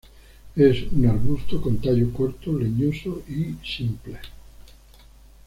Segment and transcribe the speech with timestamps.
[0.55, 4.17] Es un arbusto con tallo corto, leñoso y simple.